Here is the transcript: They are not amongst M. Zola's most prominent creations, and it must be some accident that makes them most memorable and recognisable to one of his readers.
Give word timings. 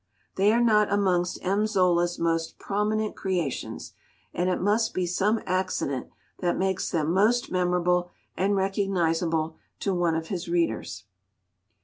They 0.33 0.51
are 0.51 0.63
not 0.63 0.91
amongst 0.91 1.45
M. 1.45 1.67
Zola's 1.67 2.17
most 2.17 2.57
prominent 2.57 3.15
creations, 3.15 3.93
and 4.33 4.49
it 4.49 4.59
must 4.59 4.95
be 4.95 5.05
some 5.05 5.41
accident 5.45 6.09
that 6.39 6.57
makes 6.57 6.89
them 6.89 7.13
most 7.13 7.51
memorable 7.51 8.09
and 8.35 8.55
recognisable 8.55 9.57
to 9.81 9.93
one 9.93 10.15
of 10.15 10.29
his 10.29 10.49
readers. 10.49 11.03